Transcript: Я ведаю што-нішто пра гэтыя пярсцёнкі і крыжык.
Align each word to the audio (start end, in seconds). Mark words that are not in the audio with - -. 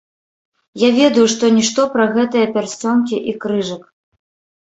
Я 0.83 0.87
ведаю 0.99 1.25
што-нішто 1.33 1.85
пра 1.97 2.07
гэтыя 2.15 2.47
пярсцёнкі 2.55 3.21
і 3.33 3.37
крыжык. 3.45 3.83